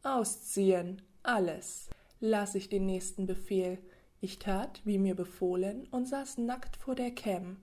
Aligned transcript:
Ausziehen. 0.02 1.02
Alles. 1.22 1.90
Las 2.20 2.54
ich 2.54 2.68
den 2.68 2.86
nächsten 2.86 3.26
Befehl. 3.26 3.78
Ich 4.20 4.38
tat, 4.38 4.80
wie 4.84 4.98
mir 4.98 5.14
befohlen, 5.14 5.86
und 5.90 6.06
saß 6.06 6.38
nackt 6.38 6.76
vor 6.76 6.94
der 6.94 7.10
Cam. 7.10 7.58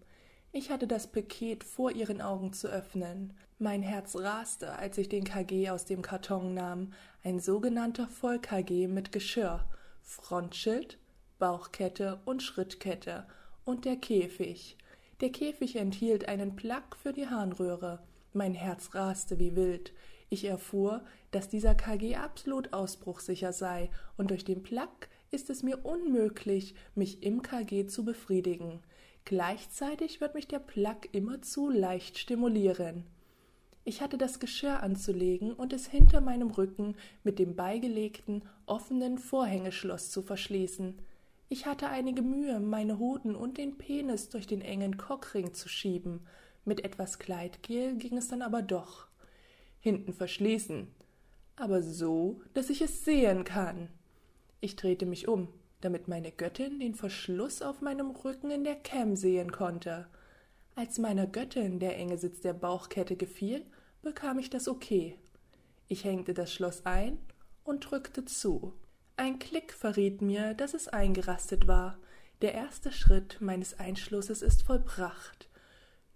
Ich 0.52 0.70
hatte 0.70 0.86
das 0.86 1.08
Paket 1.08 1.64
vor 1.64 1.92
ihren 1.92 2.22
Augen 2.22 2.52
zu 2.52 2.68
öffnen. 2.68 3.34
Mein 3.58 3.82
Herz 3.82 4.16
raste, 4.16 4.74
als 4.74 4.98
ich 4.98 5.08
den 5.08 5.24
KG 5.24 5.70
aus 5.70 5.86
dem 5.86 6.02
Karton 6.02 6.54
nahm. 6.54 6.94
Ein 7.24 7.40
sogenannter 7.40 8.08
Voll-KG 8.08 8.88
mit 8.88 9.12
Geschirr, 9.12 9.66
Frontschild, 10.02 10.98
Bauchkette 11.40 12.20
und 12.26 12.44
Schrittkette 12.44 13.26
und 13.64 13.86
der 13.86 13.96
Käfig. 13.96 14.78
Der 15.22 15.32
Käfig 15.32 15.78
enthielt 15.78 16.28
einen 16.28 16.56
Plug 16.56 16.98
für 17.02 17.14
die 17.14 17.28
Harnröhre. 17.28 18.04
Mein 18.34 18.54
Herz 18.54 18.94
raste 18.94 19.40
wie 19.40 19.56
wild. 19.56 19.94
Ich 20.30 20.46
erfuhr, 20.46 21.04
dass 21.32 21.48
dieser 21.48 21.76
KG 21.76 22.16
absolut 22.16 22.74
ausbruchsicher 22.74 23.54
sei, 23.54 23.90
und 24.18 24.32
durch 24.32 24.44
den 24.44 24.64
Plug 24.64 24.90
ist 25.32 25.50
es 25.50 25.64
mir 25.64 25.86
unmöglich, 25.86 26.76
mich 26.94 27.24
im 27.24 27.42
KG 27.42 27.88
zu 27.88 28.04
befriedigen. 28.04 28.82
Gleichzeitig 29.24 30.20
wird 30.20 30.36
mich 30.36 30.48
der 30.48 30.60
Plug 30.60 31.00
immerzu 31.14 31.70
leicht 31.70 32.18
stimulieren. 32.18 33.06
Ich 33.84 34.02
hatte 34.02 34.18
das 34.18 34.40
Geschirr 34.40 34.84
anzulegen 34.84 35.54
und 35.54 35.74
es 35.74 35.88
hinter 35.88 36.22
meinem 36.22 36.52
Rücken 36.52 36.96
mit 37.24 37.40
dem 37.40 37.56
beigelegten, 37.56 38.44
offenen 38.66 39.18
Vorhängeschloss 39.18 40.12
zu 40.12 40.22
verschließen. 40.22 41.02
Ich 41.50 41.66
hatte 41.66 41.90
einige 41.90 42.22
Mühe, 42.22 42.60
meine 42.60 43.00
Hoden 43.00 43.36
und 43.36 43.58
den 43.58 43.78
Penis 43.78 44.30
durch 44.30 44.48
den 44.48 44.62
engen 44.62 44.98
Cockring 44.98 45.54
zu 45.54 45.68
schieben. 45.68 46.28
Mit 46.64 46.84
etwas 46.84 47.20
Kleidgel 47.20 47.96
ging 47.96 48.18
es 48.18 48.28
dann 48.28 48.42
aber 48.42 48.62
doch 48.62 49.08
hinten 49.80 50.14
verschließen, 50.14 50.88
aber 51.56 51.82
so, 51.82 52.42
dass 52.54 52.70
ich 52.70 52.82
es 52.82 53.04
sehen 53.04 53.44
kann. 53.44 53.90
Ich 54.62 54.76
drehte 54.76 55.06
mich 55.06 55.28
um, 55.28 55.50
damit 55.82 56.08
meine 56.08 56.32
Göttin 56.32 56.80
den 56.80 56.96
Verschluss 56.96 57.62
auf 57.62 57.82
meinem 57.82 58.12
Rücken 58.12 58.52
in 58.52 58.64
der 58.64 58.76
Cam 58.76 59.16
sehen 59.16 59.52
konnte. 59.52 60.08
Als 60.76 61.00
meiner 61.00 61.28
Göttin 61.28 61.80
der 61.80 61.98
enge 61.98 62.18
Sitz 62.18 62.42
der 62.42 62.54
Bauchkette 62.54 63.16
gefiel, 63.16 63.66
bekam 64.02 64.40
ich 64.40 64.50
das 64.50 64.68
Okay. 64.68 65.18
Ich 65.88 66.06
hängte 66.06 66.34
das 66.34 66.54
Schloss 66.54 66.86
ein 66.86 67.18
und 67.64 67.92
drückte 67.92 68.24
zu. 68.24 68.74
Ein 69.18 69.40
Klick 69.40 69.74
verriet 69.74 70.22
mir, 70.22 70.54
dass 70.54 70.74
es 70.74 70.88
eingerastet 70.88 71.68
war. 71.68 71.98
Der 72.42 72.54
erste 72.54 72.92
Schritt 72.92 73.42
meines 73.42 73.80
Einschlusses 73.80 74.42
ist 74.42 74.64
vollbracht. 74.64 75.50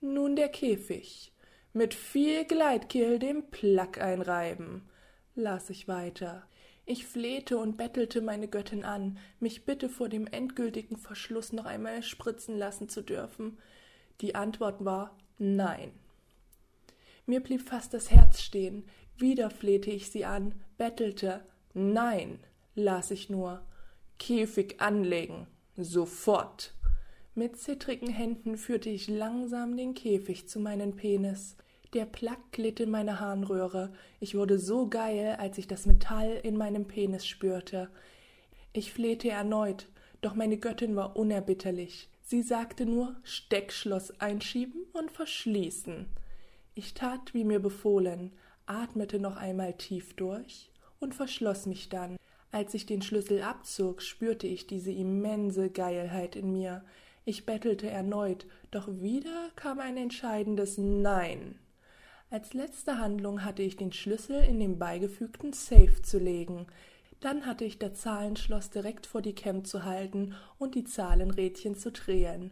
Nun 0.02 0.36
der 0.36 0.50
Käfig 0.50 1.34
mit 1.74 1.94
viel 1.94 2.46
Gleitkehl 2.46 3.20
dem 3.20 3.52
Plack 3.52 4.00
einreiben, 4.00 4.90
las 5.36 5.70
ich 5.70 5.90
weiter. 5.90 6.48
Ich 6.86 7.06
flehte 7.06 7.58
und 7.58 7.78
bettelte 7.78 8.22
meine 8.22 8.48
Göttin 8.48 8.84
an, 8.84 9.18
mich 9.40 9.66
bitte 9.66 9.90
vor 9.90 10.08
dem 10.08 10.28
endgültigen 10.28 10.98
Verschluss 10.98 11.52
noch 11.52 11.66
einmal 11.66 12.04
spritzen 12.04 12.58
lassen 12.58 12.90
zu 12.90 13.02
dürfen. 13.02 13.58
Die 14.22 14.36
Antwort 14.36 14.86
war 14.86 15.18
Nein. 15.38 15.92
Mir 17.26 17.42
blieb 17.42 17.68
fast 17.68 17.94
das 17.94 18.12
Herz 18.12 18.42
stehen. 18.42 18.86
Wieder 19.18 19.50
flehte 19.50 19.90
ich 19.90 20.12
sie 20.12 20.26
an, 20.26 20.54
bettelte. 20.78 21.44
Nein, 21.74 22.40
las 22.76 23.10
ich 23.10 23.30
nur. 23.30 23.66
Käfig 24.20 24.80
anlegen. 24.80 25.48
Sofort. 25.76 26.74
Mit 27.34 27.58
zittrigen 27.58 28.08
Händen 28.08 28.58
führte 28.58 28.90
ich 28.90 29.08
langsam 29.08 29.76
den 29.76 29.94
Käfig 29.94 30.48
zu 30.48 30.60
meinem 30.60 30.96
Penis. 30.96 31.58
Der 31.94 32.06
Plack 32.06 32.52
glitt 32.52 32.80
in 32.80 32.90
meine 32.90 33.20
Harnröhre. 33.20 33.94
Ich 34.20 34.36
wurde 34.36 34.60
so 34.60 34.90
geil, 34.90 35.38
als 35.40 35.58
ich 35.58 35.68
das 35.68 35.86
Metall 35.86 36.40
in 36.44 36.58
meinem 36.58 36.88
Penis 36.88 37.26
spürte. 37.26 37.90
Ich 38.74 38.92
flehte 38.92 39.30
erneut, 39.30 39.88
doch 40.22 40.36
meine 40.36 40.58
Göttin 40.58 40.96
war 40.96 41.16
unerbitterlich. 41.16 42.10
Sie 42.22 42.42
sagte 42.42 42.86
nur 42.86 43.16
Steckschloss 43.24 44.20
einschieben 44.20 44.82
und 44.94 45.12
verschließen. 45.12 46.08
Ich 46.74 46.94
tat, 46.94 47.34
wie 47.34 47.44
mir 47.44 47.60
befohlen, 47.60 48.34
atmete 48.66 49.20
noch 49.20 49.38
einmal 49.38 49.74
tief 49.74 50.16
durch 50.16 50.72
und 51.00 51.16
verschloss 51.16 51.68
mich 51.68 51.88
dann. 51.90 52.18
Als 52.52 52.74
ich 52.74 52.86
den 52.86 53.02
Schlüssel 53.02 53.44
abzog, 53.44 54.02
spürte 54.02 54.48
ich 54.48 54.66
diese 54.66 54.92
immense 54.92 55.70
Geilheit 55.70 56.36
in 56.36 56.52
mir. 56.52 56.84
Ich 57.24 57.46
bettelte 57.46 57.90
erneut, 57.90 58.46
doch 58.72 58.88
wieder 58.88 59.52
kam 59.56 59.80
ein 59.80 59.98
entscheidendes 59.98 60.78
Nein. 60.78 61.60
Als 62.30 62.54
letzte 62.54 62.98
Handlung 62.98 63.46
hatte 63.46 63.62
ich 63.62 63.78
den 63.78 63.94
Schlüssel 63.94 64.44
in 64.44 64.60
den 64.60 64.80
beigefügten 64.80 65.54
Safe 65.54 66.02
zu 66.02 66.18
legen. 66.18 66.66
Dann 67.20 67.46
hatte 67.46 67.66
ich 67.66 67.80
das 67.80 68.02
Zahlenschloss 68.02 68.72
direkt 68.72 69.06
vor 69.06 69.22
die 69.22 69.36
Cam 69.36 69.64
zu 69.64 69.84
halten 69.84 70.34
und 70.58 70.76
die 70.76 70.84
Zahlenrädchen 70.84 71.76
zu 71.76 71.92
drehen. 71.92 72.52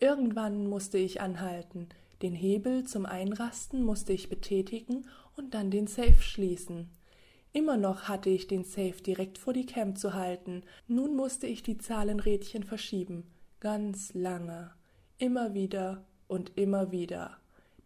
Irgendwann 0.00 0.66
musste 0.66 0.98
ich 0.98 1.20
anhalten. 1.20 1.88
Den 2.22 2.34
Hebel 2.34 2.84
zum 2.84 3.06
Einrasten 3.06 3.82
musste 3.82 4.12
ich 4.12 4.28
betätigen 4.28 5.06
und 5.36 5.54
dann 5.54 5.70
den 5.70 5.86
Safe 5.86 6.20
schließen. 6.20 6.88
Immer 7.52 7.76
noch 7.76 8.08
hatte 8.08 8.30
ich 8.30 8.46
den 8.46 8.64
Safe 8.64 9.02
direkt 9.04 9.36
vor 9.36 9.52
die 9.52 9.66
Cam 9.66 9.96
zu 9.96 10.14
halten. 10.14 10.62
Nun 10.86 11.14
musste 11.14 11.46
ich 11.46 11.62
die 11.62 11.78
Zahlenrädchen 11.78 12.62
verschieben. 12.62 13.24
Ganz 13.58 14.14
lange. 14.14 14.72
Immer 15.18 15.52
wieder 15.52 16.04
und 16.28 16.56
immer 16.56 16.90
wieder. 16.92 17.38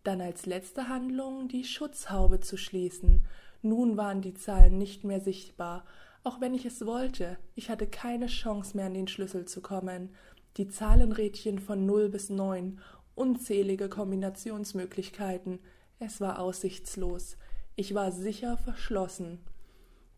Dann 0.05 0.21
als 0.21 0.45
letzte 0.45 0.89
Handlung 0.89 1.49
die 1.49 1.65
Schutzhaube 1.65 2.41
zu 2.41 2.57
schließen. 2.59 3.25
Nun 3.63 3.97
waren 3.97 4.21
die 4.21 4.35
Zahlen 4.35 4.77
nicht 4.77 5.03
mehr 5.03 5.21
sichtbar, 5.21 5.87
auch 6.23 6.43
wenn 6.43 6.55
ich 6.55 6.67
es 6.67 6.85
wollte. 6.85 7.39
Ich 7.55 7.71
hatte 7.71 7.87
keine 7.87 8.27
Chance 8.27 8.77
mehr 8.77 8.87
an 8.87 8.95
den 8.95 9.09
Schlüssel 9.09 9.47
zu 9.47 9.63
kommen. 9.63 10.11
Die 10.59 10.69
Zahlenrädchen 10.69 11.59
von 11.59 11.87
null 11.87 12.11
bis 12.11 12.29
neun, 12.29 12.81
unzählige 13.15 13.89
Kombinationsmöglichkeiten. 13.89 15.59
Es 15.99 16.21
war 16.21 16.39
aussichtslos. 16.39 17.39
Ich 17.75 17.95
war 17.95 18.13
sicher 18.13 18.59
verschlossen. 18.59 19.41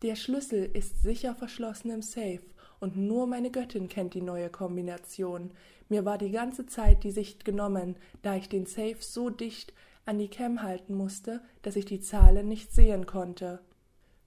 Der 0.01 0.15
Schlüssel 0.15 0.69
ist 0.73 1.01
sicher 1.01 1.33
verschlossen 1.33 1.91
im 1.91 2.01
Safe, 2.01 2.41
und 2.79 2.97
nur 2.97 3.27
meine 3.27 3.51
Göttin 3.51 3.89
kennt 3.89 4.13
die 4.13 4.21
neue 4.21 4.49
Kombination. 4.49 5.51
Mir 5.89 6.05
war 6.05 6.17
die 6.17 6.31
ganze 6.31 6.65
Zeit 6.65 7.03
die 7.03 7.11
Sicht 7.11 7.45
genommen, 7.45 7.95
da 8.21 8.35
ich 8.35 8.49
den 8.49 8.65
Safe 8.65 8.97
so 8.99 9.29
dicht 9.29 9.73
an 10.05 10.19
die 10.19 10.29
Cam 10.29 10.63
halten 10.63 10.95
musste, 10.95 11.41
dass 11.61 11.75
ich 11.75 11.85
die 11.85 12.01
Zahlen 12.01 12.47
nicht 12.47 12.71
sehen 12.71 13.05
konnte. 13.05 13.59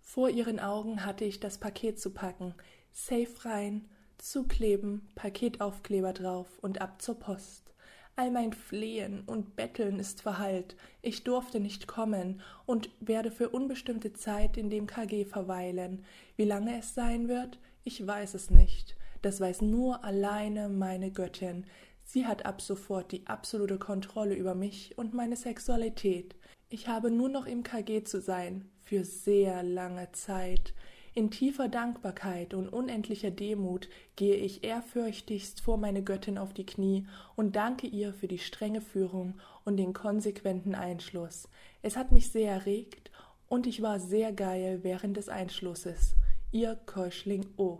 Vor 0.00 0.28
ihren 0.28 0.58
Augen 0.58 1.04
hatte 1.04 1.24
ich 1.24 1.40
das 1.40 1.58
Paket 1.58 2.00
zu 2.00 2.10
packen, 2.10 2.54
Safe 2.92 3.28
rein, 3.42 3.88
zukleben, 4.18 5.08
Paketaufkleber 5.14 6.12
drauf 6.12 6.58
und 6.60 6.80
ab 6.80 7.00
zur 7.00 7.18
Post. 7.18 7.70
All 8.16 8.30
mein 8.30 8.52
Flehen 8.52 9.22
und 9.24 9.56
Betteln 9.56 9.98
ist 9.98 10.20
verhallt. 10.20 10.76
Ich 11.00 11.24
durfte 11.24 11.60
nicht 11.60 11.86
kommen 11.86 12.42
und 12.66 12.90
werde 13.00 13.30
für 13.30 13.48
unbestimmte 13.48 14.12
Zeit 14.12 14.56
in 14.56 14.68
dem 14.68 14.86
KG 14.86 15.24
verweilen. 15.24 16.04
Wie 16.36 16.44
lange 16.44 16.78
es 16.78 16.94
sein 16.94 17.28
wird, 17.28 17.58
ich 17.84 18.06
weiß 18.06 18.34
es 18.34 18.50
nicht. 18.50 18.96
Das 19.22 19.40
weiß 19.40 19.62
nur 19.62 20.04
alleine 20.04 20.68
meine 20.68 21.10
Göttin. 21.10 21.66
Sie 22.04 22.26
hat 22.26 22.46
ab 22.46 22.60
sofort 22.60 23.12
die 23.12 23.26
absolute 23.26 23.78
Kontrolle 23.78 24.34
über 24.34 24.54
mich 24.54 24.96
und 24.98 25.14
meine 25.14 25.36
Sexualität. 25.36 26.34
Ich 26.68 26.88
habe 26.88 27.10
nur 27.10 27.28
noch 27.28 27.46
im 27.46 27.62
KG 27.62 28.04
zu 28.04 28.20
sein, 28.20 28.68
für 28.82 29.04
sehr 29.04 29.62
lange 29.62 30.10
Zeit. 30.12 30.74
In 31.12 31.30
tiefer 31.30 31.68
Dankbarkeit 31.68 32.54
und 32.54 32.68
unendlicher 32.68 33.30
Demut 33.30 33.88
gehe 34.14 34.36
ich 34.36 34.62
ehrfürchtigst 34.62 35.60
vor 35.60 35.76
meine 35.76 36.02
Göttin 36.02 36.38
auf 36.38 36.52
die 36.54 36.66
Knie 36.66 37.06
und 37.34 37.56
danke 37.56 37.88
ihr 37.88 38.12
für 38.12 38.28
die 38.28 38.38
strenge 38.38 38.80
Führung 38.80 39.40
und 39.64 39.76
den 39.76 39.92
konsequenten 39.92 40.74
Einschluss. 40.74 41.48
Es 41.82 41.96
hat 41.96 42.12
mich 42.12 42.30
sehr 42.30 42.52
erregt 42.52 43.10
und 43.48 43.66
ich 43.66 43.82
war 43.82 43.98
sehr 43.98 44.32
geil 44.32 44.80
während 44.82 45.16
des 45.16 45.28
Einschlusses. 45.28 46.14
Ihr 46.52 46.74
Keuschling 46.84 47.46
O. 47.58 47.78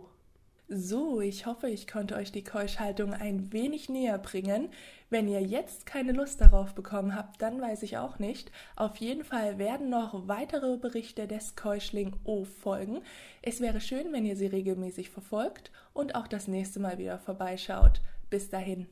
So, 0.69 1.19
ich 1.19 1.45
hoffe, 1.45 1.67
ich 1.67 1.87
konnte 1.87 2.15
euch 2.15 2.31
die 2.31 2.45
Keuschhaltung 2.45 3.13
ein 3.13 3.51
wenig 3.51 3.89
näher 3.89 4.17
bringen. 4.17 4.69
Wenn 5.09 5.27
ihr 5.27 5.41
jetzt 5.41 5.85
keine 5.85 6.13
Lust 6.13 6.39
darauf 6.39 6.73
bekommen 6.73 7.13
habt, 7.13 7.41
dann 7.41 7.59
weiß 7.59 7.83
ich 7.83 7.97
auch 7.97 8.17
nicht. 8.17 8.49
Auf 8.77 8.95
jeden 8.95 9.25
Fall 9.25 9.57
werden 9.57 9.89
noch 9.89 10.29
weitere 10.29 10.77
Berichte 10.77 11.27
des 11.27 11.57
Keuschling 11.57 12.15
O 12.23 12.45
folgen. 12.45 13.01
Es 13.41 13.59
wäre 13.59 13.81
schön, 13.81 14.13
wenn 14.13 14.25
ihr 14.25 14.37
sie 14.37 14.47
regelmäßig 14.47 15.09
verfolgt 15.09 15.69
und 15.91 16.15
auch 16.15 16.27
das 16.27 16.47
nächste 16.47 16.79
Mal 16.79 16.97
wieder 16.97 17.19
vorbeischaut. 17.19 17.99
Bis 18.29 18.49
dahin. 18.49 18.87